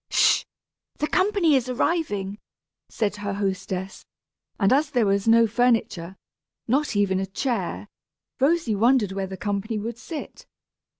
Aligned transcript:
"Sh 0.09 0.39
h! 0.39 0.45
the 0.97 1.05
company 1.07 1.53
is 1.55 1.69
arriving!" 1.69 2.39
said 2.89 3.17
her 3.17 3.33
hostess; 3.33 4.03
and 4.59 4.73
as 4.73 4.89
there 4.89 5.05
was 5.05 5.27
no 5.27 5.45
furniture, 5.45 6.15
not 6.67 6.95
even 6.95 7.19
a 7.19 7.27
chair, 7.27 7.87
Rosy 8.39 8.73
wondered 8.73 9.11
where 9.11 9.27
the 9.27 9.37
company 9.37 9.77
would 9.77 9.99
sit. 9.99 10.47